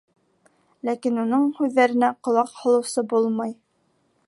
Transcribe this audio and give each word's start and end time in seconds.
Ләкин 0.89 1.19
уның 1.23 1.45
һүҙҙәренә 1.59 2.11
ҡолаҡ 2.29 2.57
һалыусы 2.63 3.07
булмай. 3.15 3.57